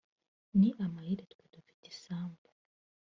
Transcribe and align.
ni 0.59 0.69
amahire 0.85 1.23
twe 1.31 1.43
dufite 1.53 1.85
isambu 1.93 2.47